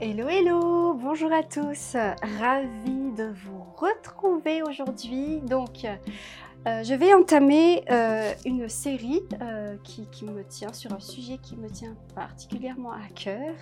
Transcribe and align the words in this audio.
Hello, 0.00 0.28
hello, 0.28 0.94
bonjour 0.94 1.32
à 1.32 1.44
tous, 1.44 1.94
ravie 2.40 3.12
de 3.16 3.32
vous 3.44 3.62
retrouver 3.76 4.62
aujourd'hui. 4.62 5.40
Donc, 5.42 5.84
euh, 5.84 6.82
je 6.82 6.94
vais 6.94 7.14
entamer 7.14 7.84
euh, 7.90 8.32
une 8.44 8.68
série 8.68 9.22
euh, 9.40 9.76
qui, 9.84 10.08
qui 10.10 10.24
me 10.24 10.42
tient 10.42 10.72
sur 10.72 10.92
un 10.92 10.98
sujet 10.98 11.38
qui 11.38 11.56
me 11.56 11.68
tient 11.68 11.94
particulièrement 12.14 12.92
à 12.92 13.06
cœur, 13.14 13.54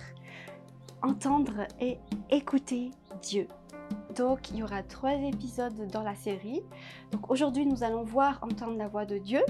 entendre 1.03 1.67
et 1.79 1.97
écouter 2.31 2.91
Dieu. 3.21 3.47
Donc, 4.15 4.49
il 4.49 4.57
y 4.57 4.63
aura 4.63 4.81
trois 4.81 5.13
épisodes 5.13 5.87
dans 5.91 6.03
la 6.03 6.15
série. 6.15 6.61
Donc, 7.11 7.29
aujourd'hui, 7.29 7.67
nous 7.67 7.83
allons 7.83 8.03
voir 8.03 8.39
entendre 8.41 8.77
la 8.77 8.87
voix 8.87 9.05
de 9.05 9.19
Dieu. 9.19 9.41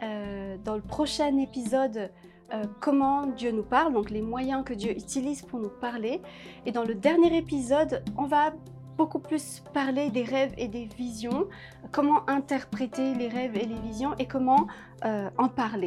dans 0.00 0.76
le 0.76 0.82
prochain 0.82 1.36
épisode, 1.38 2.10
euh, 2.52 2.64
comment 2.80 3.26
Dieu 3.26 3.50
nous 3.50 3.62
parle, 3.62 3.92
donc 3.92 4.10
les 4.10 4.22
moyens 4.22 4.64
que 4.64 4.72
Dieu 4.72 4.92
utilise 4.92 5.42
pour 5.42 5.58
nous 5.60 5.68
parler. 5.68 6.22
Et 6.64 6.72
dans 6.72 6.84
le 6.84 6.94
dernier 6.94 7.36
épisode, 7.36 8.02
on 8.16 8.24
va 8.24 8.52
beaucoup 8.96 9.20
plus 9.20 9.62
parler 9.72 10.10
des 10.10 10.24
rêves 10.24 10.54
et 10.58 10.66
des 10.66 10.86
visions, 10.86 11.46
comment 11.92 12.28
interpréter 12.28 13.14
les 13.14 13.28
rêves 13.28 13.56
et 13.56 13.64
les 13.64 13.78
visions 13.78 14.14
et 14.18 14.26
comment 14.26 14.66
euh, 15.04 15.30
en 15.38 15.48
parler. 15.48 15.86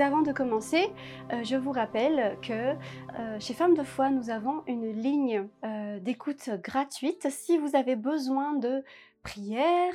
Mais 0.00 0.06
avant 0.06 0.22
de 0.22 0.32
commencer, 0.32 0.90
euh, 1.30 1.44
je 1.44 1.56
vous 1.56 1.72
rappelle 1.72 2.38
que 2.40 2.52
euh, 2.52 3.38
chez 3.38 3.52
Femmes 3.52 3.74
de 3.74 3.82
foi, 3.82 4.08
nous 4.08 4.30
avons 4.30 4.62
une 4.66 4.90
ligne 4.92 5.46
euh, 5.62 6.00
d'écoute 6.00 6.48
gratuite. 6.64 7.26
Si 7.28 7.58
vous 7.58 7.76
avez 7.76 7.96
besoin 7.96 8.54
de 8.54 8.82
prière, 9.22 9.92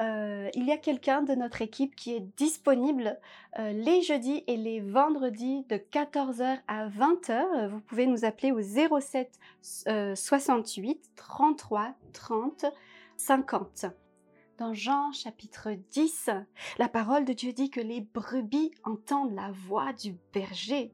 il 0.00 0.64
y 0.64 0.70
a 0.70 0.76
quelqu'un 0.76 1.22
de 1.22 1.34
notre 1.34 1.60
équipe 1.60 1.96
qui 1.96 2.14
est 2.14 2.24
disponible 2.36 3.18
les 3.58 4.00
jeudis 4.02 4.44
et 4.46 4.56
les 4.56 4.78
vendredis 4.78 5.64
de 5.68 5.74
14h 5.74 6.58
à 6.68 6.88
20h. 6.88 7.66
Vous 7.66 7.80
pouvez 7.80 8.06
nous 8.06 8.24
appeler 8.24 8.52
au 8.52 8.60
07 8.60 9.40
68 10.14 11.02
33 11.16 11.94
30 12.12 12.66
50. 13.16 13.86
Dans 14.58 14.74
Jean 14.74 15.12
chapitre 15.12 15.70
10, 15.92 16.30
la 16.78 16.88
parole 16.88 17.24
de 17.24 17.32
Dieu 17.32 17.52
dit 17.52 17.70
que 17.70 17.80
les 17.80 18.00
brebis 18.00 18.72
entendent 18.82 19.36
la 19.36 19.52
voix 19.52 19.92
du 19.92 20.16
berger. 20.32 20.92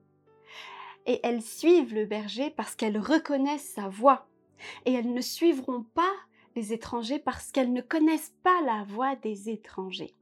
Et 1.07 1.19
elles 1.23 1.41
suivent 1.41 1.95
le 1.95 2.05
berger 2.05 2.51
parce 2.51 2.75
qu'elles 2.75 2.99
reconnaissent 2.99 3.73
sa 3.73 3.89
voix. 3.89 4.29
Et 4.85 4.93
elles 4.93 5.11
ne 5.11 5.21
suivront 5.23 5.83
pas 5.95 6.13
les 6.57 6.75
étrangers 6.75 7.19
parce 7.19 7.53
qu'elles 7.53 7.73
ne 7.73 7.81
connaissent 7.81 8.35
pas 8.43 8.61
la 8.67 8.85
voix 8.85 9.17
des 9.17 9.49
étrangers. 9.49 10.15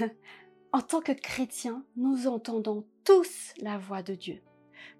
en 0.72 0.80
tant 0.80 1.02
que 1.02 1.12
chrétiens, 1.12 1.84
nous 1.96 2.28
entendons 2.28 2.86
tous 3.04 3.52
la 3.60 3.76
voix 3.76 4.02
de 4.02 4.14
Dieu. 4.14 4.40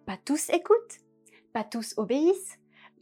Pas 0.04 0.18
tous 0.18 0.50
écoutent, 0.50 1.00
pas 1.54 1.64
tous 1.64 1.94
obéissent, 1.96 2.59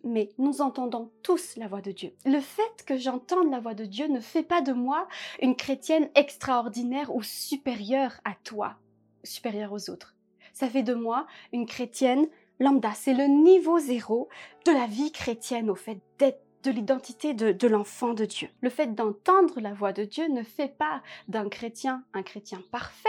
mais 0.09 0.31
nous 0.39 0.61
entendons 0.61 1.11
tous 1.23 1.57
la 1.57 1.69
voix 1.69 1.81
de 1.81 1.93
Dieu. 1.93 2.13
Le 2.25 2.41
fait 2.41 2.85
que 2.87 2.97
j'entende 2.97 3.51
la 3.51 3.61
voix 3.61 3.75
de 3.75 3.85
Dieu 3.85 4.09
ne 4.09 4.21
fait 4.21 4.43
pas 4.43 4.61
de 4.61 4.73
moi 4.73 5.07
une 5.41 5.57
chrétienne 5.57 6.11
extraordinaire 6.15 7.15
ou 7.15 7.23
supérieure 7.23 8.21
à 8.25 8.35
toi, 8.45 8.77
supérieure 9.23 9.73
aux 9.73 9.91
autres. 9.91 10.17
Ça 10.53 10.69
fait 10.69 10.83
de 10.83 10.95
moi 10.95 11.27
une 11.53 11.67
chrétienne 11.67 12.27
lambda. 12.59 12.93
C'est 12.95 13.15
le 13.15 13.27
niveau 13.27 13.79
zéro 13.79 14.29
de 14.67 14.73
la 14.73 14.87
vie 14.87 15.13
chrétienne, 15.13 15.71
au 15.71 15.75
fait 15.75 16.01
d'être 16.19 16.43
de 16.65 16.71
l'identité 16.71 17.35
de, 17.35 17.69
l'enfant 17.69 18.15
de 18.15 18.25
Dieu. 18.25 18.49
Le 18.61 18.71
fait 18.71 18.95
d'entendre 18.95 19.61
la 19.61 19.73
voix 19.73 19.93
de 19.93 20.05
Dieu 20.05 20.29
ne 20.29 20.43
fait 20.43 20.77
pas 20.77 21.03
d'un 21.29 21.49
chrétien 21.49 22.05
un 22.15 22.23
chrétien 22.23 22.61
parfait 22.73 23.09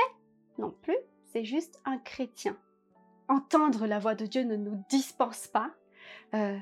non 0.58 0.74
plus, 0.82 0.98
c'est 1.32 1.46
juste 1.46 1.80
un 1.86 1.98
chrétien. 1.98 2.58
Entendre 3.28 3.88
la 3.88 4.00
voix 4.00 4.16
de 4.16 4.26
Dieu 4.26 4.44
ne 4.44 4.56
nous 4.56 4.84
dispense 4.90 5.48
pas 5.48 5.72
euh, 6.34 6.58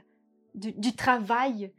du, 0.58 0.96
travail 0.96 1.72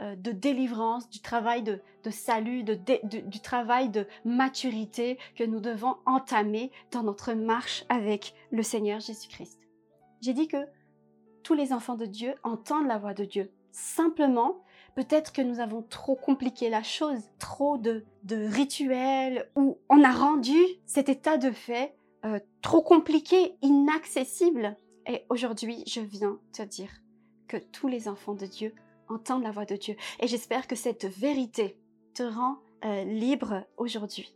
euh, 0.00 0.16
de 0.16 0.32
délivrance, 0.32 1.08
du 1.08 1.20
travail 1.20 1.62
de, 1.62 1.80
salut, 2.10 2.64
du 2.64 3.40
travail 3.40 3.88
de 3.88 4.06
maturité 4.24 5.18
que 5.36 5.44
nous 5.44 5.60
devons 5.60 5.96
entamer 6.04 6.70
dans 6.90 7.02
notre 7.02 7.32
marche 7.32 7.84
avec 7.88 8.34
le 8.50 8.62
Seigneur 8.62 9.00
Jésus-Christ. 9.00 9.60
J'ai 10.20 10.32
dit 10.32 10.48
que 10.48 10.66
tous 11.42 11.54
les 11.54 11.72
enfants 11.72 11.96
de 11.96 12.06
Dieu 12.06 12.34
entendent 12.42 12.88
la 12.88 12.98
voix 12.98 13.14
de 13.14 13.24
Dieu. 13.24 13.52
Simplement, 13.70 14.64
peut-être 14.94 15.32
que 15.32 15.42
nous 15.42 15.60
avons 15.60 15.82
trop 15.82 16.16
compliqué 16.16 16.70
la 16.70 16.82
chose, 16.82 17.30
trop 17.38 17.78
de, 17.78 18.04
rituels, 18.30 19.50
ou 19.54 19.78
on 19.88 20.02
a 20.02 20.12
rendu 20.12 20.58
cet 20.86 21.08
état 21.08 21.38
de 21.38 21.50
fait 21.50 21.94
euh, 22.24 22.40
trop 22.62 22.82
compliqué, 22.82 23.56
inaccessible. 23.62 24.76
Et 25.06 25.24
aujourd'hui, 25.28 25.84
je 25.86 26.00
viens 26.00 26.38
te 26.52 26.62
dire 26.62 26.90
que 27.48 27.56
tous 27.56 27.88
les 27.88 28.08
enfants 28.08 28.34
de 28.34 28.46
Dieu 28.46 28.74
entendent 29.08 29.42
la 29.42 29.50
voix 29.50 29.64
de 29.64 29.76
Dieu. 29.76 29.96
Et 30.20 30.26
j'espère 30.26 30.66
que 30.66 30.76
cette 30.76 31.04
vérité 31.04 31.76
te 32.14 32.22
rend 32.22 32.58
euh, 32.84 33.04
libre 33.04 33.64
aujourd'hui. 33.76 34.32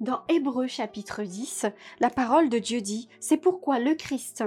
Dans 0.00 0.22
Hébreu 0.28 0.66
chapitre 0.66 1.22
10, 1.22 1.66
la 2.00 2.10
parole 2.10 2.48
de 2.48 2.58
Dieu 2.58 2.80
dit, 2.80 3.08
c'est 3.20 3.36
pourquoi 3.36 3.78
le 3.78 3.94
Christ, 3.94 4.44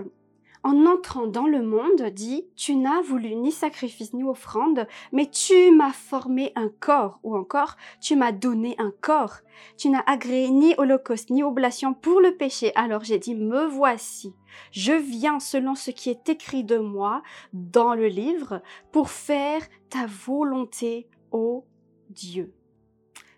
en 0.63 0.85
entrant 0.85 1.27
dans 1.27 1.47
le 1.47 1.61
monde, 1.61 2.01
dit, 2.13 2.47
Tu 2.55 2.75
n'as 2.75 3.01
voulu 3.01 3.35
ni 3.35 3.51
sacrifice 3.51 4.13
ni 4.13 4.23
offrande, 4.23 4.87
mais 5.11 5.29
tu 5.29 5.71
m'as 5.71 5.93
formé 5.93 6.51
un 6.55 6.69
corps, 6.79 7.19
ou 7.23 7.35
encore, 7.35 7.75
tu 8.01 8.15
m'as 8.15 8.31
donné 8.31 8.75
un 8.77 8.91
corps. 9.01 9.37
Tu 9.77 9.89
n'as 9.89 10.03
agréé 10.05 10.49
ni 10.49 10.75
holocauste 10.77 11.29
ni 11.29 11.43
oblation 11.43 11.93
pour 11.93 12.21
le 12.21 12.35
péché. 12.35 12.71
Alors 12.75 13.03
j'ai 13.03 13.19
dit, 13.19 13.35
Me 13.35 13.65
voici. 13.65 14.33
Je 14.71 14.93
viens 14.93 15.39
selon 15.39 15.75
ce 15.75 15.91
qui 15.91 16.09
est 16.09 16.29
écrit 16.29 16.63
de 16.63 16.77
moi 16.77 17.21
dans 17.53 17.93
le 17.93 18.07
livre 18.07 18.61
pour 18.91 19.09
faire 19.09 19.61
ta 19.89 20.05
volonté, 20.05 21.07
ô 21.31 21.65
Dieu. 22.09 22.53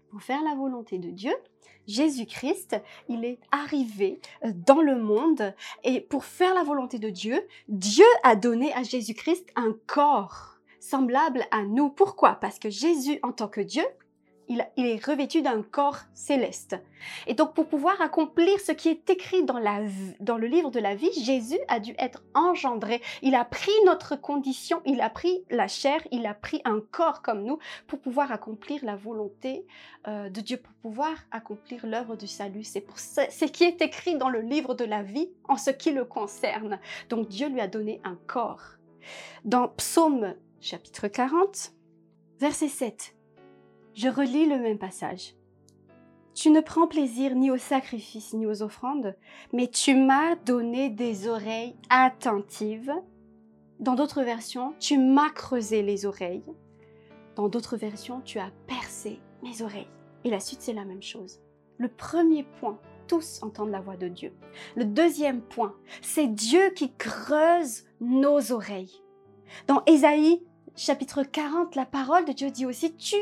Pour 0.10 0.22
faire 0.22 0.42
la 0.44 0.56
volonté 0.56 0.98
de 0.98 1.10
Dieu, 1.10 1.34
Jésus-Christ, 1.90 2.78
il 3.10 3.26
est 3.26 3.40
arrivé 3.52 4.22
euh, 4.46 4.52
dans 4.54 4.82
le 4.82 4.96
monde 4.96 5.54
et 5.84 6.00
pour 6.00 6.24
faire 6.24 6.54
la 6.54 6.64
volonté 6.64 7.00
de 7.00 7.10
Dieu, 7.10 7.42
Dieu 7.68 8.06
a 8.24 8.36
donné 8.36 8.74
à 8.74 8.84
Jésus-Christ 8.84 9.48
un 9.56 9.76
corps 9.88 10.60
semblable 10.80 11.46
à 11.52 11.64
nous. 11.64 11.90
Pourquoi? 11.90 12.36
Parce 12.36 12.60
que 12.60 12.70
Jésus, 12.70 13.20
en 13.24 13.32
tant 13.32 13.48
que 13.48 13.62
Dieu, 13.62 13.84
il, 14.50 14.66
est 14.78 15.06
revêtu 15.06 15.42
d'un 15.42 15.62
corps 15.62 16.00
céleste. 16.14 16.76
Et 17.28 17.36
donc 17.36 17.54
pour 17.54 17.68
pouvoir 17.68 18.02
accomplir 18.02 18.60
ce 18.60 18.72
qui 18.72 18.90
est 18.90 19.10
écrit 19.10 19.44
dans, 19.44 19.60
le 19.60 20.48
livre 20.48 20.72
de 20.72 20.80
la 20.80 20.96
vie, 20.96 21.12
Jésus 21.24 21.60
a 21.68 21.80
dû 21.80 21.94
être 22.00 22.24
engendré. 22.34 23.02
Il 23.22 23.36
a 23.36 23.46
pris 23.46 23.72
notre 23.86 24.16
condition, 24.16 24.82
il 24.86 25.02
a 25.02 25.10
pris 25.10 25.46
la 25.50 25.68
chair, 25.68 26.02
il 26.12 26.26
a 26.26 26.34
pris 26.34 26.62
un 26.66 26.82
corps 26.92 27.22
comme 27.22 27.44
nous 27.44 27.60
pour 27.88 28.00
pouvoir 28.00 28.32
accomplir 28.32 28.84
la 28.84 28.96
volonté 28.96 29.66
euh, 30.08 30.30
de 30.30 30.42
Dieu, 30.42 30.58
pour 30.58 30.74
pouvoir 30.82 31.14
accomplir 31.32 31.86
l'œuvre 31.86 32.16
du 32.16 32.28
salut. 32.28 32.64
C'est 32.64 32.82
pour 32.82 33.00
ce 33.00 33.46
qui 33.46 33.64
est 33.64 33.82
écrit 33.82 34.18
dans 34.18 34.30
le 34.30 34.42
livre 34.42 34.74
de 34.74 34.86
la 34.86 35.04
vie 35.04 35.30
en 35.48 35.58
ce 35.58 35.70
qui 35.70 35.92
le 35.92 36.06
concerne. 36.06 36.80
Donc 37.10 37.30
Dieu 37.30 37.48
lui 37.50 37.62
a 37.62 37.68
donné 37.68 38.02
un 38.04 38.18
corps. 38.28 38.64
Dans 39.46 39.68
Psaume 39.70 40.34
chapitre 40.60 41.08
40, 41.08 41.72
verset 42.40 42.68
7, 42.68 43.16
je 44.00 44.08
relis 44.08 44.46
le 44.46 44.58
même 44.58 44.78
passage. 44.78 45.36
Tu 46.34 46.52
ne 46.52 46.62
prends 46.62 46.88
plaisir 46.88 47.36
ni 47.36 47.52
aux 47.52 47.58
sacrifices 47.58 48.34
ni 48.34 48.46
aux 48.46 48.64
offrandes, 48.64 49.14
mais 49.52 49.68
tu 49.68 49.94
m'as 49.94 50.38
donné 50.38 50.90
des 50.90 51.28
oreilles 51.28 51.76
attentives. 51.90 52.94
Dans 53.82 53.96
d'autres 53.96 54.24
versions, 54.24 54.74
tu 54.80 54.98
m'as 54.98 55.30
creusé 55.32 55.82
les 55.82 56.06
oreilles. 56.06 56.46
Dans 57.36 57.50
d'autres 57.50 57.76
versions, 57.76 58.22
tu 58.22 58.40
as 58.40 58.52
percé 58.68 59.20
mes 59.44 59.62
oreilles. 59.62 59.90
Et 60.24 60.30
la 60.30 60.40
suite, 60.40 60.62
c'est 60.62 60.72
la 60.72 60.86
même 60.86 61.04
chose. 61.04 61.42
Le 61.78 61.90
premier 61.90 62.44
point, 62.62 62.80
tous 63.06 63.44
entendent 63.44 63.72
la 63.72 63.82
voix 63.82 63.98
de 63.98 64.08
Dieu. 64.08 64.32
Le 64.78 64.86
deuxième 64.86 65.42
point, 65.42 65.76
c'est 66.02 66.28
Dieu 66.28 66.70
qui 66.70 66.94
creuse 66.94 67.84
nos 68.00 68.54
oreilles. 68.54 69.04
Dans 69.68 69.84
Ésaïe 69.88 70.42
chapitre 70.80 71.24
40, 71.24 71.76
la 71.76 71.86
parole 71.86 72.24
de 72.24 72.32
Dieu 72.32 72.50
dit 72.50 72.66
aussi, 72.66 72.96
tu 72.96 73.18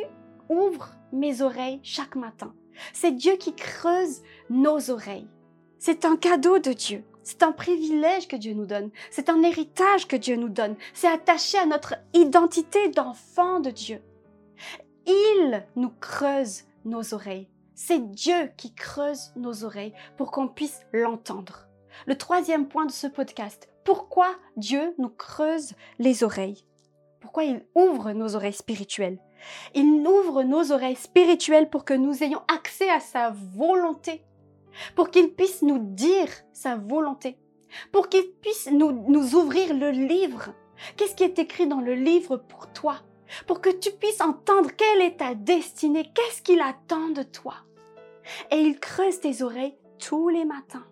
ouvre 0.50 0.92
mes 1.12 1.42
oreilles 1.42 1.80
chaque 1.84 2.16
matin. 2.16 2.54
C'est 2.94 3.12
Dieu 3.12 3.36
qui 3.38 3.56
creuse 3.56 4.22
nos 4.50 4.92
oreilles. 4.92 5.28
C'est 5.80 6.06
un 6.06 6.16
cadeau 6.16 6.60
de 6.60 6.74
Dieu. 6.74 7.04
C'est 7.24 7.44
un 7.44 7.52
privilège 7.52 8.28
que 8.28 8.36
Dieu 8.36 8.54
nous 8.54 8.66
donne. 8.66 8.90
C'est 9.12 9.30
un 9.30 9.44
héritage 9.44 10.08
que 10.08 10.16
Dieu 10.16 10.36
nous 10.36 10.50
donne. 10.50 10.76
C'est 10.94 11.10
attaché 11.10 11.58
à 11.58 11.66
notre 11.66 11.96
identité 12.14 12.90
d'enfant 12.90 13.60
de 13.60 13.70
Dieu. 13.70 14.02
Il 15.06 15.66
nous 15.76 15.92
creuse 16.00 16.64
nos 16.86 17.14
oreilles. 17.14 17.50
C'est 17.76 18.12
Dieu 18.12 18.52
qui 18.58 18.74
creuse 18.74 19.32
nos 19.36 19.64
oreilles 19.64 19.94
pour 20.18 20.32
qu'on 20.32 20.48
puisse 20.48 20.82
l'entendre. 20.94 21.68
Le 22.06 22.18
troisième 22.18 22.68
point 22.68 22.86
de 22.86 22.92
ce 22.92 23.08
podcast, 23.08 23.70
pourquoi 23.84 24.36
Dieu 24.56 24.94
nous 24.98 25.10
creuse 25.10 25.74
les 26.00 26.24
oreilles? 26.24 26.66
Pourquoi 27.20 27.44
il 27.44 27.66
ouvre 27.76 28.12
nos 28.14 28.36
oreilles 28.36 28.54
spirituelles? 28.54 29.20
Il 29.76 30.06
ouvre 30.08 30.44
nos 30.44 30.72
oreilles 30.72 30.96
spirituelles 30.96 31.70
pour 31.70 31.86
que 31.86 31.94
nous 31.94 32.24
ayons 32.24 32.42
accès 32.48 32.90
à 32.90 33.00
sa 33.00 33.34
volonté, 33.56 34.24
pour 34.96 35.10
qu'il 35.10 35.34
puisse 35.34 35.62
nous 35.62 35.80
dire 35.80 36.30
sa 36.54 36.76
volonté, 36.76 37.38
pour 37.92 38.10
qu'il 38.10 38.30
puisse 38.42 38.70
nous, 38.72 38.92
nous 38.92 39.36
ouvrir 39.36 39.74
le 39.74 39.92
livre. 39.92 40.54
Qu'est-ce 40.96 41.16
qui 41.16 41.24
est 41.24 41.40
écrit 41.40 41.68
dans 41.68 41.82
le 41.82 41.96
livre 41.96 42.38
pour 42.38 42.72
toi? 42.72 42.98
Pour 43.46 43.62
que 43.62 43.70
tu 43.70 43.92
puisses 43.92 44.22
entendre 44.22 44.70
quelle 44.76 45.02
est 45.02 45.18
ta 45.18 45.36
destinée, 45.36 46.12
qu'est-ce 46.14 46.42
qu'il 46.42 46.62
attend 46.62 47.10
de 47.10 47.24
toi? 47.24 47.56
Et 48.52 48.58
il 48.58 48.80
creuse 48.80 49.20
tes 49.20 49.42
oreilles 49.42 49.76
tous 50.00 50.30
les 50.30 50.46
matins, 50.46 50.86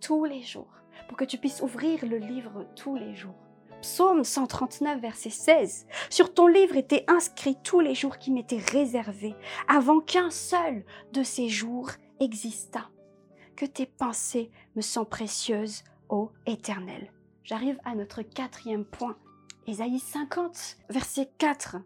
tous 0.00 0.24
les 0.24 0.42
jours, 0.42 0.74
pour 1.08 1.16
que 1.16 1.24
tu 1.24 1.38
puisses 1.38 1.62
ouvrir 1.62 2.04
le 2.04 2.18
livre 2.18 2.66
tous 2.76 2.96
les 2.96 3.14
jours. 3.14 3.34
Psaume 3.82 4.22
139, 4.22 5.00
verset 5.00 5.30
16. 5.30 5.86
Sur 6.08 6.32
ton 6.32 6.46
livre 6.46 6.76
étaient 6.76 7.04
inscrits 7.08 7.56
tous 7.64 7.80
les 7.80 7.96
jours 7.96 8.18
qui 8.18 8.30
m'étaient 8.30 8.62
réservés, 8.70 9.34
avant 9.66 9.98
qu'un 9.98 10.30
seul 10.30 10.84
de 11.12 11.24
ces 11.24 11.48
jours 11.48 11.90
existât. 12.20 12.88
Que 13.56 13.66
tes 13.66 13.86
pensées 13.86 14.52
me 14.76 14.82
sont 14.82 15.04
précieuses, 15.04 15.82
ô 16.08 16.30
Éternel. 16.46 17.12
J'arrive 17.42 17.78
à 17.84 17.96
notre 17.96 18.22
quatrième 18.22 18.84
point. 18.84 19.16
Ésaïe 19.66 19.98
50, 19.98 20.76
verset 20.88 21.28
4. 21.38 21.78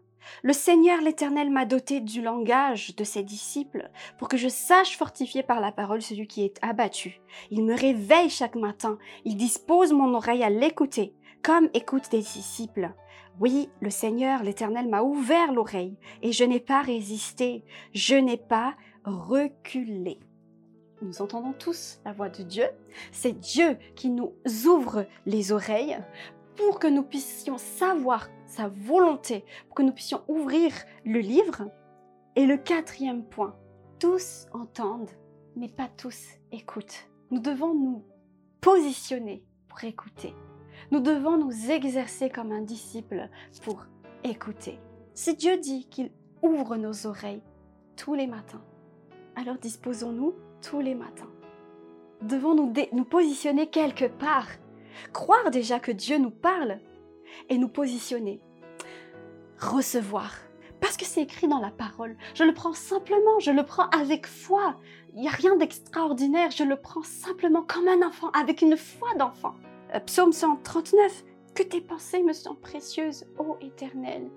Le 0.43 0.53
Seigneur 0.53 1.01
l'Éternel 1.01 1.49
m'a 1.49 1.65
doté 1.65 1.99
du 1.99 2.21
langage 2.21 2.95
de 2.95 3.03
ses 3.03 3.23
disciples 3.23 3.89
pour 4.19 4.27
que 4.27 4.37
je 4.37 4.49
sache 4.49 4.97
fortifier 4.97 5.41
par 5.41 5.61
la 5.61 5.71
parole 5.71 6.01
celui 6.01 6.27
qui 6.27 6.43
est 6.43 6.59
abattu. 6.61 7.21
Il 7.49 7.63
me 7.63 7.75
réveille 7.75 8.29
chaque 8.29 8.55
matin, 8.55 8.97
il 9.25 9.35
dispose 9.35 9.93
mon 9.93 10.13
oreille 10.13 10.43
à 10.43 10.49
l'écouter, 10.49 11.13
comme 11.43 11.69
écoute 11.73 12.09
des 12.11 12.19
disciples. 12.19 12.91
Oui, 13.39 13.69
le 13.81 13.89
Seigneur 13.89 14.43
l'Éternel 14.43 14.87
m'a 14.89 15.03
ouvert 15.03 15.53
l'oreille 15.53 15.97
et 16.21 16.31
je 16.31 16.43
n'ai 16.43 16.59
pas 16.59 16.81
résisté, 16.81 17.63
je 17.93 18.15
n'ai 18.15 18.37
pas 18.37 18.75
reculé. 19.05 20.19
Nous 21.01 21.21
entendons 21.21 21.53
tous 21.53 21.99
la 22.05 22.11
voix 22.11 22.29
de 22.29 22.41
Dieu. 22.41 22.65
C'est 23.11 23.39
Dieu 23.39 23.77
qui 23.95 24.09
nous 24.09 24.33
ouvre 24.65 25.05
les 25.25 25.51
oreilles 25.51 25.97
pour 26.55 26.79
que 26.79 26.87
nous 26.87 27.03
puissions 27.03 27.59
savoir 27.59 28.29
sa 28.47 28.67
volonté, 28.67 29.45
pour 29.67 29.75
que 29.75 29.83
nous 29.83 29.93
puissions 29.93 30.23
ouvrir 30.27 30.73
le 31.05 31.19
livre. 31.19 31.69
Et 32.35 32.45
le 32.45 32.57
quatrième 32.57 33.23
point, 33.23 33.55
tous 33.99 34.47
entendent, 34.53 35.11
mais 35.55 35.69
pas 35.69 35.87
tous 35.87 36.23
écoutent. 36.51 37.09
Nous 37.29 37.39
devons 37.39 37.73
nous 37.73 38.03
positionner 38.61 39.43
pour 39.67 39.83
écouter. 39.83 40.33
Nous 40.91 40.99
devons 40.99 41.37
nous 41.37 41.69
exercer 41.69 42.29
comme 42.29 42.51
un 42.51 42.61
disciple 42.61 43.29
pour 43.63 43.85
écouter. 44.23 44.79
Si 45.13 45.35
Dieu 45.35 45.57
dit 45.57 45.87
qu'il 45.89 46.11
ouvre 46.41 46.77
nos 46.77 47.07
oreilles 47.07 47.41
tous 47.95 48.13
les 48.13 48.27
matins, 48.27 48.63
alors 49.35 49.57
disposons-nous 49.57 50.33
tous 50.61 50.79
les 50.79 50.95
matins. 50.95 51.29
Devons 52.21 52.55
nous, 52.55 52.73
nous 52.93 53.03
positionner 53.03 53.67
quelque 53.67 54.05
part 54.05 54.47
croire 55.13 55.51
déjà 55.51 55.79
que 55.79 55.91
Dieu 55.91 56.17
nous 56.17 56.31
parle 56.31 56.79
et 57.49 57.57
nous 57.57 57.69
positionner. 57.69 58.41
Recevoir. 59.59 60.33
Parce 60.79 60.97
que 60.97 61.05
c'est 61.05 61.23
écrit 61.23 61.47
dans 61.47 61.59
la 61.59 61.71
parole. 61.71 62.15
Je 62.35 62.43
le 62.43 62.53
prends 62.53 62.73
simplement, 62.73 63.39
je 63.39 63.51
le 63.51 63.63
prends 63.63 63.89
avec 63.89 64.27
foi. 64.27 64.75
Il 65.13 65.21
n'y 65.21 65.27
a 65.27 65.31
rien 65.31 65.55
d'extraordinaire, 65.55 66.51
je 66.51 66.63
le 66.63 66.75
prends 66.75 67.03
simplement 67.03 67.63
comme 67.63 67.87
un 67.87 68.05
enfant, 68.05 68.29
avec 68.31 68.61
une 68.61 68.77
foi 68.77 69.13
d'enfant. 69.15 69.55
Euh, 69.93 69.99
psaume 69.99 70.33
139. 70.33 71.23
Que 71.55 71.63
tes 71.63 71.81
pensées 71.81 72.21
me 72.21 72.33
sont 72.33 72.55
précieuses, 72.55 73.25
ô 73.39 73.57
Éternel. 73.61 74.29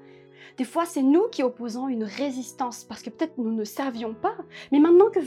Des 0.56 0.64
fois, 0.64 0.86
c'est 0.86 1.02
nous 1.02 1.28
qui 1.28 1.42
opposons 1.42 1.88
une 1.88 2.04
résistance 2.04 2.84
parce 2.84 3.02
que 3.02 3.10
peut-être 3.10 3.38
nous 3.38 3.52
ne 3.52 3.64
servions 3.64 4.14
pas. 4.14 4.36
Mais 4.72 4.78
maintenant 4.78 5.10
que 5.10 5.20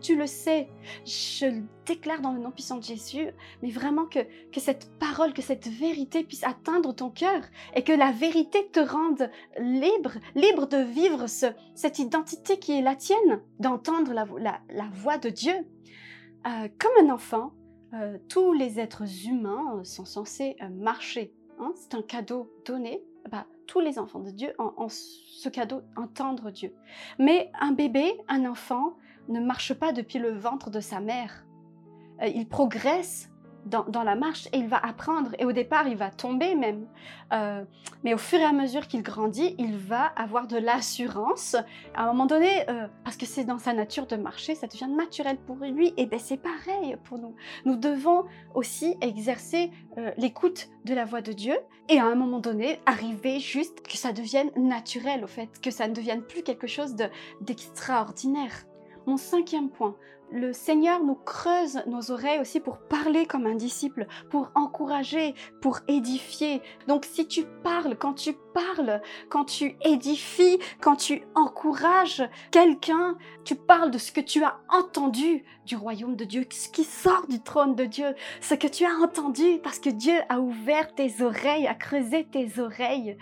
tu, 0.00 0.16
le 0.16 0.26
sais, 0.26 0.68
je 1.04 1.46
le 1.46 1.62
déclare 1.84 2.20
dans 2.20 2.32
le 2.32 2.40
nom 2.40 2.50
puissant 2.50 2.76
de 2.76 2.82
Jésus, 2.82 3.28
mais 3.62 3.70
vraiment 3.70 4.06
que, 4.06 4.20
que 4.52 4.60
cette 4.60 4.90
parole, 4.98 5.32
que 5.32 5.42
cette 5.42 5.68
vérité 5.68 6.24
puisse 6.24 6.44
atteindre 6.44 6.94
ton 6.94 7.10
cœur 7.10 7.42
et 7.74 7.84
que 7.84 7.92
la 7.92 8.12
vérité 8.12 8.68
te 8.72 8.80
rende 8.80 9.30
libre, 9.58 10.12
libre 10.34 10.66
de 10.66 10.78
vivre 10.78 11.26
ce, 11.26 11.46
cette 11.74 11.98
identité 11.98 12.58
qui 12.58 12.72
est 12.72 12.82
la 12.82 12.96
tienne, 12.96 13.40
d'entendre 13.60 14.12
la, 14.12 14.26
la, 14.68 14.88
voix 14.92 15.18
de 15.18 15.28
Dieu. 15.28 15.54
Euh, 16.46 16.68
comme 16.78 17.08
un 17.08 17.12
enfant, 17.12 17.52
euh, 17.94 18.18
tous 18.28 18.52
les 18.52 18.80
êtres 18.80 19.04
humains 19.26 19.82
sont 19.84 20.04
censés 20.04 20.56
euh, 20.62 20.68
marcher. 20.68 21.32
Hein. 21.58 21.72
C'est 21.76 21.94
un 21.94 22.02
cadeau 22.02 22.52
donné. 22.64 23.02
Bah, 23.30 23.46
tous 23.66 23.80
les 23.80 23.98
enfants 23.98 24.20
de 24.20 24.30
Dieu 24.30 24.52
ont, 24.58 24.88
ce 24.88 25.48
cadeau, 25.48 25.82
entendre 25.96 26.50
Dieu. 26.50 26.74
Mais 27.18 27.50
un 27.60 27.72
bébé, 27.72 28.12
un 28.28 28.44
enfant, 28.44 28.96
ne 29.28 29.40
marche 29.40 29.74
pas 29.74 29.92
depuis 29.92 30.18
le 30.18 30.30
ventre 30.30 30.70
de 30.70 30.80
sa 30.80 31.00
mère. 31.00 31.46
Euh, 32.22 32.26
il 32.26 32.48
progresse 32.48 33.30
dans, 33.66 34.02
la 34.02 34.14
marche 34.14 34.48
et 34.52 34.58
il 34.58 34.68
va 34.68 34.78
apprendre. 34.78 35.30
Et 35.38 35.44
au 35.44 35.52
départ, 35.52 35.88
il 35.88 35.96
va 35.96 36.10
tomber 36.10 36.54
même. 36.54 36.86
Euh, 37.32 37.64
mais 38.04 38.14
au 38.14 38.18
fur 38.18 38.38
et 38.38 38.44
à 38.44 38.52
mesure 38.52 38.86
qu'il 38.86 39.02
grandit, 39.02 39.54
il 39.58 39.76
va 39.76 40.04
avoir 40.16 40.46
de 40.46 40.56
l'assurance. 40.56 41.56
À 41.94 42.04
un 42.04 42.06
moment 42.06 42.26
donné, 42.26 42.68
euh, 42.70 42.86
parce 43.04 43.16
que 43.16 43.26
c'est 43.26 43.44
dans 43.44 43.58
sa 43.58 43.72
nature 43.72 44.06
de 44.06 44.16
marcher, 44.16 44.54
ça 44.54 44.66
devient 44.66 44.88
naturel 44.88 45.36
pour 45.38 45.56
lui. 45.56 45.92
Et 45.96 46.06
bien 46.06 46.18
c'est 46.18 46.36
pareil 46.36 46.96
pour 47.04 47.18
nous. 47.18 47.34
Nous 47.64 47.76
devons 47.76 48.24
aussi 48.54 48.96
exercer 49.00 49.70
euh, 49.98 50.12
l'écoute 50.16 50.68
de 50.84 50.94
la 50.94 51.04
voix 51.04 51.20
de 51.20 51.32
Dieu. 51.32 51.56
Et 51.88 51.98
à 51.98 52.06
un 52.06 52.14
moment 52.14 52.38
donné, 52.38 52.80
arriver 52.86 53.40
juste 53.40 53.82
que 53.82 53.96
ça 53.96 54.12
devienne 54.12 54.50
naturel, 54.56 55.24
au 55.24 55.28
fait, 55.28 55.60
que 55.60 55.70
ça 55.70 55.88
ne 55.88 55.94
devienne 55.94 56.22
plus 56.22 56.42
quelque 56.42 56.66
chose 56.66 56.96
d'extraordinaire. 57.40 58.66
Mon 59.06 59.16
cinquième 59.16 59.70
point, 59.70 59.96
le 60.30 60.52
Seigneur 60.52 61.02
nous 61.02 61.14
creuse 61.14 61.82
nos 61.86 62.10
oreilles 62.10 62.40
aussi 62.40 62.60
pour 62.60 62.78
parler 62.78 63.26
comme 63.26 63.46
un 63.46 63.54
disciple, 63.54 64.06
pour 64.30 64.50
encourager, 64.54 65.34
pour 65.60 65.80
édifier. 65.88 66.62
Donc 66.88 67.04
si 67.04 67.26
tu 67.26 67.44
parles, 67.62 67.96
quand 67.96 68.14
tu 68.14 68.34
parles, 68.54 69.00
quand 69.28 69.44
tu 69.44 69.76
édifies, 69.82 70.58
quand 70.80 70.96
tu 70.96 71.22
encourages 71.34 72.22
quelqu'un, 72.50 73.16
tu 73.44 73.54
parles 73.54 73.90
de 73.90 73.98
ce 73.98 74.12
que 74.12 74.20
tu 74.20 74.42
as 74.42 74.58
entendu 74.68 75.44
du 75.64 75.76
royaume 75.76 76.16
de 76.16 76.24
Dieu, 76.24 76.44
ce 76.50 76.68
qui 76.68 76.84
sort 76.84 77.26
du 77.28 77.40
trône 77.40 77.74
de 77.74 77.84
Dieu, 77.84 78.14
ce 78.40 78.54
que 78.54 78.66
tu 78.66 78.84
as 78.84 78.94
entendu 79.02 79.58
parce 79.62 79.78
que 79.78 79.90
Dieu 79.90 80.16
a 80.28 80.40
ouvert 80.40 80.94
tes 80.94 81.22
oreilles, 81.22 81.66
a 81.66 81.74
creusé 81.74 82.24
tes 82.24 82.58
oreilles 82.58 83.16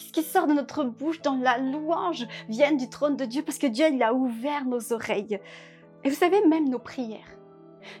ce 0.00 0.12
qui 0.12 0.22
sort 0.22 0.46
de 0.46 0.52
notre 0.52 0.84
bouche 0.84 1.20
dans 1.22 1.36
la 1.36 1.58
louange 1.58 2.26
vient 2.48 2.72
du 2.72 2.88
trône 2.88 3.16
de 3.16 3.24
Dieu 3.24 3.42
parce 3.42 3.58
que 3.58 3.66
Dieu 3.66 3.86
il 3.92 4.02
a 4.02 4.14
ouvert 4.14 4.64
nos 4.64 4.92
oreilles. 4.92 5.40
Et 6.04 6.10
vous 6.10 6.16
savez, 6.16 6.40
même 6.46 6.68
nos 6.68 6.78
prières. 6.78 7.37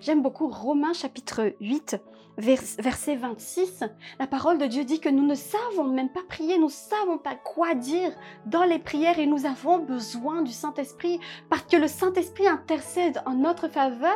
J'aime 0.00 0.22
beaucoup 0.22 0.48
Romains 0.48 0.92
chapitre 0.92 1.54
8, 1.60 1.96
verset 2.38 3.16
26. 3.16 3.84
La 4.18 4.26
parole 4.26 4.58
de 4.58 4.66
Dieu 4.66 4.84
dit 4.84 5.00
que 5.00 5.08
nous 5.08 5.26
ne 5.26 5.34
savons 5.34 5.84
même 5.84 6.10
pas 6.10 6.22
prier, 6.28 6.56
nous 6.58 6.66
ne 6.66 6.70
savons 6.70 7.18
pas 7.18 7.34
quoi 7.34 7.74
dire 7.74 8.12
dans 8.46 8.64
les 8.64 8.78
prières 8.78 9.18
et 9.18 9.26
nous 9.26 9.44
avons 9.44 9.78
besoin 9.78 10.42
du 10.42 10.52
Saint-Esprit 10.52 11.20
parce 11.50 11.62
que 11.62 11.76
le 11.76 11.88
Saint-Esprit 11.88 12.46
intercède 12.46 13.22
en 13.26 13.34
notre 13.34 13.68
faveur 13.68 14.12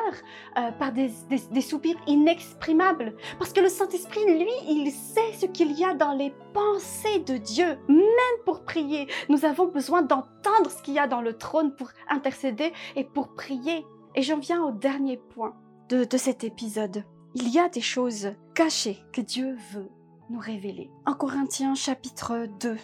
euh, 0.57 0.71
par 0.73 0.93
des 0.93 1.61
soupirs 1.61 1.97
inexprimables. 2.07 3.15
Parce 3.39 3.53
que 3.53 3.61
le 3.61 3.69
Saint-Esprit, 3.69 4.25
lui, 4.27 4.53
il 4.69 4.91
sait 4.93 5.33
ce 5.39 5.47
qu'il 5.47 5.73
y 5.73 5.85
a 5.85 5.95
dans 5.95 6.13
les 6.13 6.33
pensées 6.55 7.19
de 7.27 7.37
Dieu. 7.37 7.79
Même 7.89 8.39
pour 8.45 8.65
prier, 8.65 9.09
nous 9.29 9.45
avons 9.45 9.67
besoin 9.67 10.03
d'entendre 10.03 10.71
ce 10.71 10.83
qu'il 10.83 10.95
y 10.95 10.99
a 10.99 11.09
dans 11.09 11.23
le 11.23 11.37
trône 11.37 11.75
pour 11.75 11.89
intercéder 12.09 12.73
et 12.95 13.05
pour 13.05 13.35
prier. 13.35 13.85
Et 14.15 14.23
j'en 14.23 14.39
viens 14.39 14.63
au 14.63 14.71
dernier 14.71 15.17
point 15.17 15.55
de, 15.93 16.17
cet 16.17 16.43
épisode. 16.43 17.05
Il 17.35 17.51
y 17.51 17.59
a 17.59 17.69
des 17.69 17.83
choses 17.83 18.33
cachées 18.55 18.99
que 19.13 19.21
Dieu 19.21 19.57
veut 19.73 19.91
nous 20.31 20.39
révéler. 20.39 20.91
En 21.05 21.13
Corinthiens 21.13 21.75
chapitre 21.75 22.47
2, 22.61 22.77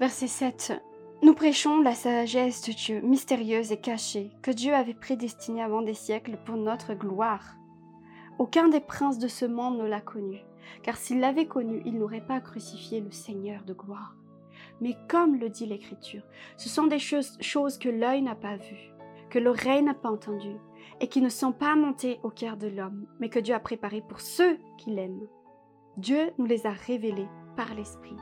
verset 0.00 0.26
7, 0.26 0.72
nous 1.22 1.34
prêchons 1.34 1.82
la 1.82 1.94
sagesse 1.94 2.62
de 2.62 2.72
Dieu, 2.72 3.00
mystérieuse 3.02 3.70
et 3.70 3.76
cachée, 3.76 4.30
que 4.40 4.50
Dieu 4.50 4.74
avait 4.74 4.94
prédestinée 4.94 5.62
avant 5.62 5.82
des 5.82 5.94
siècles 5.94 6.38
pour 6.46 6.56
notre 6.56 6.94
gloire. 6.94 7.56
Aucun 8.38 8.68
des 8.68 8.80
princes 8.80 9.18
de 9.18 9.28
ce 9.28 9.44
monde 9.44 9.78
ne 9.78 9.86
l'a 9.86 10.00
connu, 10.00 10.42
car 10.82 10.96
s'il 10.96 11.20
l'avait 11.20 11.46
connu, 11.46 11.82
il 11.84 11.98
n'aurait 11.98 12.26
pas 12.26 12.40
crucifié 12.40 13.00
le 13.00 13.10
Seigneur 13.10 13.62
de 13.64 13.74
gloire. 13.74 14.16
Mais 14.80 14.96
comme 15.08 15.38
le 15.38 15.50
dit 15.50 15.66
l'Écriture, 15.66 16.22
ce 16.56 16.70
sont 16.70 16.86
des 16.86 16.98
choses, 16.98 17.36
choses 17.40 17.76
que 17.76 17.90
l'œil 17.90 18.22
n'a 18.22 18.34
pas 18.34 18.56
vues, 18.56 18.90
que 19.28 19.38
l'oreille 19.38 19.82
n'a 19.82 19.94
pas 19.94 20.10
entendues, 20.10 20.58
et 21.00 21.08
qui 21.08 21.20
ne 21.20 21.28
sont 21.28 21.52
pas 21.52 21.76
montés 21.76 22.20
au 22.22 22.30
cœur 22.30 22.56
de 22.56 22.68
l'homme, 22.68 23.06
mais 23.20 23.28
que 23.28 23.38
Dieu 23.38 23.54
a 23.54 23.60
préparés 23.60 24.02
pour 24.06 24.20
ceux 24.20 24.58
qui 24.78 24.90
l'aiment. 24.90 25.26
Dieu 25.96 26.32
nous 26.38 26.46
les 26.46 26.66
a 26.66 26.70
révélés 26.70 27.28
par 27.56 27.74
l'Esprit, 27.74 28.16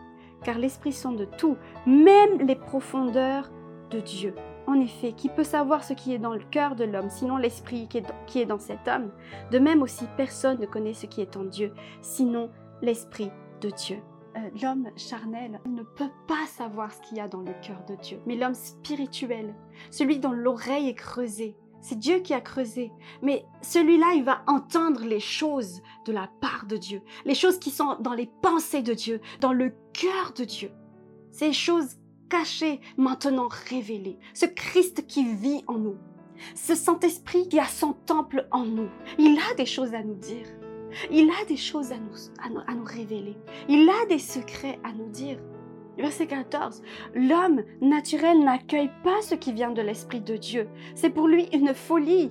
car 0.44 0.58
l'Esprit 0.58 0.92
sont 0.92 1.12
de 1.12 1.24
tout, 1.24 1.56
même 1.86 2.38
les 2.46 2.56
profondeurs 2.56 3.50
de 3.90 4.00
Dieu. 4.00 4.34
En 4.66 4.80
effet, 4.80 5.12
qui 5.12 5.28
peut 5.28 5.44
savoir 5.44 5.82
ce 5.82 5.92
qui 5.92 6.14
est 6.14 6.18
dans 6.18 6.34
le 6.34 6.44
cœur 6.50 6.76
de 6.76 6.84
l'homme, 6.84 7.10
sinon 7.10 7.36
l'Esprit 7.36 7.88
qui, 7.88 8.02
qui 8.26 8.40
est 8.40 8.46
dans 8.46 8.60
cet 8.60 8.86
homme 8.86 9.10
De 9.50 9.58
même 9.58 9.82
aussi, 9.82 10.04
personne 10.16 10.60
ne 10.60 10.66
connaît 10.66 10.94
ce 10.94 11.06
qui 11.06 11.20
est 11.20 11.36
en 11.36 11.44
Dieu, 11.44 11.74
sinon 12.00 12.50
l'Esprit 12.80 13.30
de 13.60 13.70
Dieu. 13.70 13.98
euh, 14.36 14.50
l'homme 14.62 14.88
charnel 14.96 15.60
ne 15.66 15.82
peut 15.82 16.10
pas 16.26 16.46
savoir 16.46 16.92
ce 16.92 17.00
qu'il 17.02 17.18
y 17.18 17.20
a 17.20 17.28
dans 17.28 17.40
le 17.40 17.52
cœur 17.60 17.84
de 17.86 17.96
Dieu. 17.96 18.18
Mais 18.26 18.36
l'homme 18.36 18.54
spirituel, 18.54 19.54
celui 19.90 20.18
dont 20.18 20.32
l'oreille 20.32 20.88
est 20.88 20.94
creusée, 20.94 21.56
c'est 21.82 21.98
Dieu 21.98 22.20
qui 22.20 22.32
a 22.32 22.40
creusé. 22.40 22.92
Mais 23.20 23.44
celui-là, 23.60 24.14
il 24.14 24.24
va 24.24 24.42
entendre 24.46 25.04
les 25.04 25.20
choses 25.20 25.82
de 26.06 26.12
la 26.12 26.30
part 26.40 26.64
de 26.66 26.76
Dieu, 26.76 27.02
les 27.24 27.34
choses 27.34 27.58
qui 27.58 27.70
sont 27.70 27.96
dans 28.00 28.14
les 28.14 28.30
pensées 28.40 28.82
de 28.82 28.94
Dieu, 28.94 29.20
dans 29.40 29.52
le 29.52 29.74
cœur 29.92 30.32
de 30.34 30.44
Dieu. 30.44 30.70
Ces 31.32 31.52
choses 31.52 31.96
cachées, 32.30 32.80
maintenant 32.96 33.48
révélées. 33.48 34.18
Ce 34.32 34.46
Christ 34.46 35.06
qui 35.06 35.34
vit 35.34 35.64
en 35.66 35.76
nous. 35.78 35.96
Ce 36.54 36.74
Saint-Esprit 36.74 37.48
qui 37.48 37.58
a 37.58 37.66
son 37.66 37.92
temple 37.92 38.46
en 38.50 38.64
nous. 38.64 38.88
Il 39.18 39.38
a 39.38 39.54
des 39.54 39.66
choses 39.66 39.92
à 39.92 40.02
nous 40.02 40.14
dire. 40.14 40.46
Il 41.10 41.30
a 41.30 41.44
des 41.46 41.56
choses 41.56 41.92
à 41.92 41.98
nous, 41.98 42.14
à 42.38 42.74
nous, 42.74 42.84
révéler. 42.84 43.36
Il 43.68 43.88
a 43.88 44.06
des 44.06 44.18
secrets 44.18 44.78
à 44.84 44.92
nous 44.92 45.08
dire. 45.08 45.38
Verset 45.98 46.26
14. 46.26 46.82
L'homme 47.14 47.62
naturel 47.80 48.40
n'accueille 48.40 48.90
pas 49.04 49.20
ce 49.22 49.34
qui 49.34 49.52
vient 49.52 49.72
de 49.72 49.82
l'Esprit 49.82 50.20
de 50.20 50.36
Dieu. 50.36 50.68
C'est 50.94 51.10
pour 51.10 51.28
lui 51.28 51.48
une 51.52 51.74
folie 51.74 52.30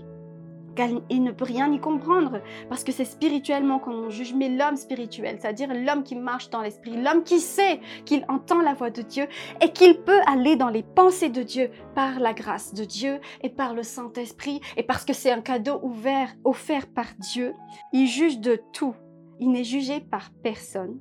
il 1.09 1.23
ne 1.23 1.31
peut 1.31 1.45
rien 1.45 1.71
y 1.71 1.79
comprendre 1.79 2.41
parce 2.69 2.83
que 2.83 2.91
c'est 2.91 3.05
spirituellement 3.05 3.79
qu'on 3.79 4.09
juge, 4.09 4.33
mais 4.33 4.49
l'homme 4.49 4.77
spirituel, 4.77 5.37
c'est-à-dire 5.39 5.73
l'homme 5.73 6.03
qui 6.03 6.15
marche 6.15 6.49
dans 6.49 6.61
l'esprit, 6.61 7.01
l'homme 7.01 7.23
qui 7.23 7.39
sait 7.39 7.79
qu'il 8.05 8.25
entend 8.27 8.61
la 8.61 8.73
voix 8.73 8.89
de 8.89 9.01
Dieu 9.01 9.27
et 9.61 9.71
qu'il 9.71 9.99
peut 9.99 10.21
aller 10.25 10.55
dans 10.55 10.69
les 10.69 10.83
pensées 10.83 11.29
de 11.29 11.43
Dieu 11.43 11.69
par 11.95 12.19
la 12.19 12.33
grâce 12.33 12.73
de 12.73 12.85
Dieu 12.85 13.19
et 13.41 13.49
par 13.49 13.73
le 13.73 13.83
Saint-Esprit 13.83 14.61
et 14.77 14.83
parce 14.83 15.05
que 15.05 15.13
c'est 15.13 15.31
un 15.31 15.41
cadeau 15.41 15.79
ouvert, 15.83 16.33
offert 16.43 16.87
par 16.87 17.07
Dieu, 17.19 17.53
il 17.93 18.07
juge 18.07 18.39
de 18.39 18.59
tout. 18.73 18.95
Il 19.39 19.51
n'est 19.51 19.63
jugé 19.63 19.99
par 19.99 20.29
personne. 20.43 20.99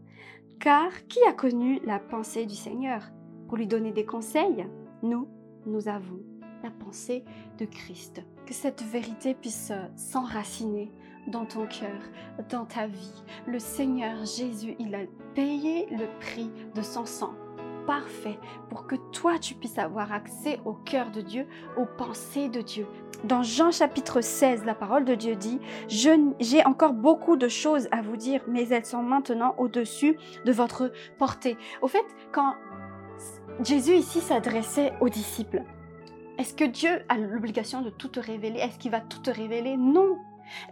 Car 0.60 0.90
qui 1.08 1.20
a 1.26 1.32
connu 1.32 1.80
la 1.86 1.98
pensée 1.98 2.44
du 2.44 2.54
Seigneur? 2.54 3.10
Pour 3.48 3.56
lui 3.56 3.66
donner 3.66 3.92
des 3.92 4.04
conseils 4.04 4.66
Nous, 5.02 5.26
nous 5.64 5.88
avons 5.88 6.20
la 6.62 6.70
pensée 6.70 7.24
de 7.56 7.64
Christ. 7.64 8.22
Que 8.44 8.52
cette 8.52 8.82
vérité 8.82 9.32
puisse 9.32 9.72
s'enraciner 9.96 10.92
dans 11.28 11.46
ton 11.46 11.66
cœur, 11.66 12.02
dans 12.50 12.66
ta 12.66 12.88
vie. 12.88 13.24
Le 13.46 13.58
Seigneur 13.58 14.18
Jésus, 14.26 14.76
il 14.78 14.94
a 14.94 15.06
payé 15.34 15.86
le 15.92 16.04
prix 16.18 16.50
de 16.74 16.82
son 16.82 17.06
sang 17.06 17.32
parfait 17.86 18.38
pour 18.68 18.86
que 18.86 18.96
toi 19.12 19.38
tu 19.38 19.54
puisses 19.54 19.78
avoir 19.78 20.12
accès 20.12 20.60
au 20.64 20.72
cœur 20.72 21.10
de 21.10 21.20
Dieu, 21.20 21.46
aux 21.76 21.86
pensées 21.86 22.48
de 22.48 22.60
Dieu. 22.60 22.86
Dans 23.24 23.42
Jean 23.42 23.70
chapitre 23.70 24.20
16, 24.22 24.64
la 24.64 24.74
parole 24.74 25.04
de 25.04 25.14
Dieu 25.14 25.36
dit, 25.36 25.60
j'ai 25.88 26.64
encore 26.64 26.94
beaucoup 26.94 27.36
de 27.36 27.48
choses 27.48 27.88
à 27.90 28.00
vous 28.00 28.16
dire, 28.16 28.40
mais 28.48 28.68
elles 28.68 28.86
sont 28.86 29.02
maintenant 29.02 29.54
au-dessus 29.58 30.16
de 30.44 30.52
votre 30.52 30.90
portée. 31.18 31.58
Au 31.82 31.88
fait, 31.88 32.04
quand 32.32 32.54
Jésus 33.62 33.94
ici 33.94 34.20
s'adressait 34.20 34.94
aux 35.00 35.10
disciples, 35.10 35.64
est-ce 36.38 36.54
que 36.54 36.64
Dieu 36.64 37.02
a 37.10 37.18
l'obligation 37.18 37.82
de 37.82 37.90
tout 37.90 38.08
te 38.08 38.20
révéler? 38.20 38.60
Est-ce 38.60 38.78
qu'il 38.78 38.90
va 38.90 39.00
tout 39.00 39.18
te 39.18 39.30
révéler? 39.30 39.76
Non 39.76 40.16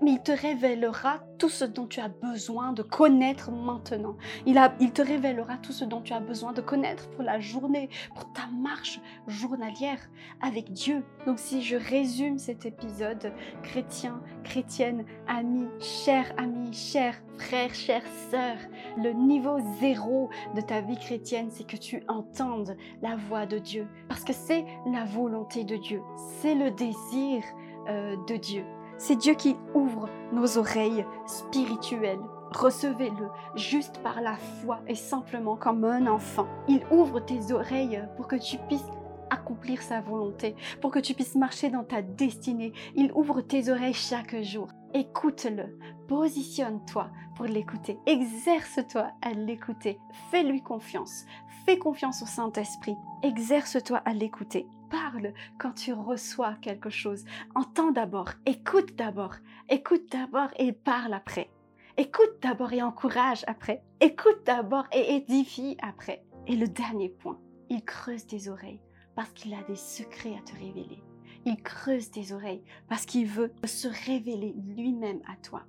mais 0.02 0.12
il 0.12 0.22
te 0.22 0.32
révélera 0.32 1.20
tout 1.38 1.48
ce 1.48 1.64
dont 1.64 1.86
tu 1.86 2.00
as 2.00 2.08
besoin 2.08 2.72
de 2.72 2.82
connaître 2.82 3.50
maintenant. 3.50 4.16
Il, 4.46 4.56
te 4.92 5.02
révélera 5.02 5.56
tout 5.58 5.72
ce 5.72 5.84
dont 5.84 6.00
tu 6.00 6.12
as 6.12 6.20
besoin 6.20 6.52
de 6.52 6.60
connaître 6.60 7.08
pour 7.10 7.22
la 7.22 7.40
journée, 7.40 7.88
pour 8.14 8.32
ta 8.32 8.46
marche 8.46 9.00
journalière 9.26 10.00
avec 10.40 10.72
Dieu. 10.72 11.04
Donc 11.26 11.38
si 11.38 11.62
je 11.62 11.76
résume 11.76 12.38
cet 12.38 12.66
épisode, 12.66 13.32
chrétien, 13.62 14.20
chrétienne, 14.44 15.04
ami, 15.26 15.68
cher 15.80 16.32
ami, 16.36 16.72
cher 16.72 17.14
frère, 17.38 17.72
chère 17.74 18.02
sœur, 18.30 18.56
le 18.96 19.12
niveau 19.12 19.58
zéro 19.80 20.28
de 20.54 20.60
ta 20.60 20.80
vie 20.80 20.98
chrétienne, 20.98 21.48
c'est 21.50 21.66
que 21.66 21.76
tu 21.76 22.02
entendes 22.08 22.76
la 23.02 23.16
voix 23.16 23.46
de 23.46 23.58
Dieu. 23.58 23.86
Parce 24.08 24.24
que 24.24 24.32
c'est 24.32 24.64
la 24.86 25.04
volonté 25.04 25.64
de 25.64 25.76
Dieu, 25.76 26.02
c'est 26.40 26.54
le 26.54 26.70
désir 26.70 27.42
euh, 27.88 28.16
de 28.26 28.36
Dieu. 28.36 28.64
C'est 28.98 29.16
Dieu 29.16 29.34
qui 29.34 29.56
ouvre 29.74 30.08
nos 30.32 30.58
oreilles 30.58 31.06
spirituelles. 31.26 32.20
Recevez-le 32.50 33.28
juste 33.54 34.02
par 34.02 34.20
la 34.20 34.36
foi 34.36 34.80
et 34.88 34.96
simplement 34.96 35.56
comme 35.56 35.84
un 35.84 36.08
enfant. 36.08 36.48
Il 36.66 36.82
ouvre 36.90 37.20
tes 37.20 37.52
oreilles 37.52 38.02
pour 38.16 38.26
que 38.26 38.36
tu 38.36 38.58
puisses 38.68 38.90
accomplir 39.30 39.82
sa 39.82 40.00
volonté, 40.00 40.56
pour 40.80 40.90
que 40.90 40.98
tu 40.98 41.14
puisses 41.14 41.36
marcher 41.36 41.70
dans 41.70 41.84
ta 41.84 42.02
destinée. 42.02 42.72
Il 42.96 43.12
ouvre 43.12 43.40
tes 43.40 43.70
oreilles 43.70 43.94
chaque 43.94 44.42
jour. 44.42 44.68
Écoute-le, 44.94 45.78
positionne-toi 46.08 47.10
pour 47.36 47.44
l'écouter, 47.44 47.98
exerce-toi 48.06 49.10
à 49.22 49.32
l'écouter, 49.32 50.00
fais-lui 50.30 50.62
confiance, 50.62 51.26
fais 51.66 51.78
confiance 51.78 52.22
au 52.22 52.26
Saint-Esprit, 52.26 52.96
exerce-toi 53.22 53.98
à 53.98 54.14
l'écouter 54.14 54.66
parle 54.90 55.32
quand 55.58 55.72
tu 55.72 55.92
reçois 55.92 56.54
quelque 56.60 56.90
chose. 56.90 57.24
Entends 57.54 57.92
d'abord, 57.92 58.30
écoute 58.46 58.96
d'abord, 58.96 59.34
écoute 59.68 60.10
d'abord 60.10 60.48
et 60.58 60.72
parle 60.72 61.14
après. 61.14 61.50
Écoute 61.96 62.38
d'abord 62.42 62.72
et 62.72 62.82
encourage 62.82 63.44
après. 63.46 63.82
Écoute 64.00 64.42
d'abord 64.46 64.86
et 64.92 65.16
édifie 65.16 65.76
après. 65.82 66.24
Et 66.46 66.56
le 66.56 66.68
dernier 66.68 67.08
point, 67.08 67.40
il 67.68 67.84
creuse 67.84 68.26
tes 68.26 68.48
oreilles 68.48 68.80
parce 69.14 69.30
qu'il 69.32 69.52
a 69.54 69.62
des 69.64 69.76
secrets 69.76 70.36
à 70.36 70.42
te 70.42 70.52
révéler. 70.52 71.02
Il 71.44 71.60
creuse 71.62 72.10
tes 72.10 72.32
oreilles 72.32 72.62
parce 72.88 73.06
qu'il 73.06 73.26
veut 73.26 73.52
se 73.64 73.88
révéler 74.06 74.54
lui-même 74.66 75.20
à 75.26 75.36
toi. 75.36 75.62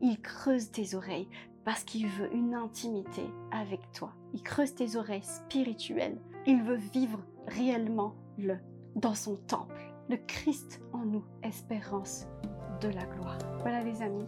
Il 0.00 0.20
creuse 0.20 0.70
tes 0.70 0.94
oreilles 0.94 1.28
parce 1.64 1.84
qu'il 1.84 2.08
veut 2.08 2.34
une 2.34 2.54
intimité 2.54 3.22
avec 3.52 3.80
toi. 3.92 4.12
Il 4.34 4.42
creuse 4.42 4.74
tes 4.74 4.96
oreilles 4.96 5.22
spirituelles. 5.22 6.20
Il 6.46 6.62
veut 6.62 6.80
vivre 6.92 7.20
réellement 7.46 8.14
le 8.38 8.56
dans 8.96 9.14
son 9.14 9.36
temple. 9.36 9.92
Le 10.08 10.16
Christ 10.26 10.80
en 10.92 11.04
nous, 11.04 11.24
espérance 11.42 12.26
de 12.80 12.88
la 12.88 13.04
gloire. 13.04 13.38
Voilà 13.60 13.82
les 13.82 14.02
amis, 14.02 14.26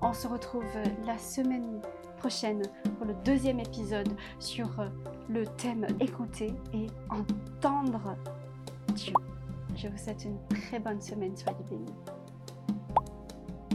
on 0.00 0.12
se 0.12 0.26
retrouve 0.26 0.64
la 1.06 1.16
semaine 1.18 1.80
prochaine 2.18 2.62
pour 2.98 3.06
le 3.06 3.14
deuxième 3.24 3.60
épisode 3.60 4.14
sur 4.38 4.68
le 5.28 5.46
thème 5.46 5.86
écouter 6.00 6.52
et 6.74 6.86
entendre 7.10 8.16
Dieu. 8.94 9.14
Je 9.74 9.88
vous 9.88 9.96
souhaite 9.96 10.24
une 10.24 10.38
très 10.48 10.78
bonne 10.78 11.00
semaine, 11.00 11.36
soyez 11.36 11.64
bénis. 11.70 11.86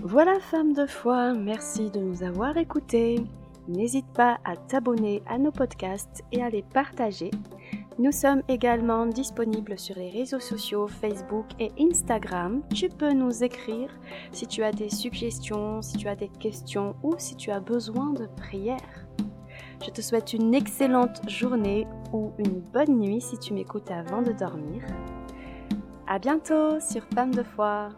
Voilà 0.03 0.39
femme 0.39 0.73
de 0.73 0.85
foi, 0.85 1.33
merci 1.33 1.89
de 1.89 1.99
nous 1.99 2.23
avoir 2.23 2.55
écoutés. 2.57 3.23
N'hésite 3.67 4.07
pas 4.13 4.39
à 4.45 4.55
t'abonner 4.55 5.21
à 5.27 5.37
nos 5.37 5.51
podcasts 5.51 6.23
et 6.31 6.41
à 6.41 6.49
les 6.49 6.63
partager 6.63 7.31
nous 7.99 8.11
sommes 8.11 8.43
également 8.47 9.07
disponibles 9.07 9.79
sur 9.79 9.95
les 9.95 10.11
réseaux 10.11 10.39
sociaux 10.39 10.87
Facebook 10.87 11.45
et 11.59 11.71
Instagram. 11.79 12.61
Tu 12.73 12.89
peux 12.89 13.11
nous 13.11 13.43
écrire 13.43 13.89
si 14.31 14.45
tu 14.45 14.63
as 14.63 14.71
des 14.71 14.89
suggestions, 14.89 15.81
si 15.81 15.97
tu 15.97 16.07
as 16.07 16.15
des 16.15 16.27
questions 16.27 16.95
ou 17.01 17.15
si 17.17 17.35
tu 17.35 17.49
as 17.49 17.59
besoin 17.59 18.13
de 18.13 18.27
prière. 18.37 19.07
Je 19.83 19.89
te 19.89 20.01
souhaite 20.01 20.33
une 20.33 20.53
excellente 20.53 21.27
journée 21.27 21.87
ou 22.13 22.31
une 22.37 22.61
bonne 22.71 22.99
nuit 22.99 23.21
si 23.21 23.37
tu 23.39 23.53
m'écoutes 23.53 23.89
avant 23.89 24.21
de 24.21 24.31
dormir. 24.31 24.83
À 26.07 26.19
bientôt 26.19 26.79
sur 26.79 27.03
Femme 27.15 27.33
de 27.33 27.43
foi. 27.43 27.89